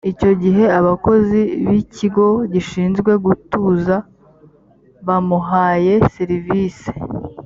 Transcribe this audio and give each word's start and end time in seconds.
icyo 0.11 0.31
gihe 0.41 0.63
abakozi 0.79 1.39
b’ikigo 1.67 2.27
gishinzwe 2.53 3.11
gutuza 3.25 3.95
bamuhaye 5.07 5.93
serivise 6.15 6.91